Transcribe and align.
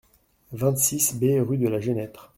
vingt-six 0.51 1.13
B 1.13 1.39
rue 1.47 1.59
de 1.59 1.67
la 1.67 1.79
Genêtre 1.79 2.27